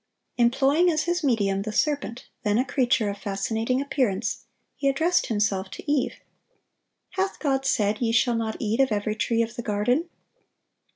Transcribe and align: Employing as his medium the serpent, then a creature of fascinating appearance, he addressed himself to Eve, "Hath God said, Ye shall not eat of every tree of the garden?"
Employing 0.37 0.89
as 0.89 1.03
his 1.03 1.23
medium 1.23 1.61
the 1.61 1.71
serpent, 1.71 2.25
then 2.41 2.57
a 2.57 2.65
creature 2.65 3.07
of 3.11 3.19
fascinating 3.19 3.79
appearance, 3.79 4.45
he 4.75 4.89
addressed 4.89 5.27
himself 5.27 5.69
to 5.69 5.83
Eve, 5.91 6.15
"Hath 7.11 7.37
God 7.37 7.67
said, 7.67 8.01
Ye 8.01 8.11
shall 8.11 8.33
not 8.33 8.57
eat 8.59 8.79
of 8.79 8.91
every 8.91 9.15
tree 9.15 9.43
of 9.43 9.55
the 9.55 9.61
garden?" 9.61 10.09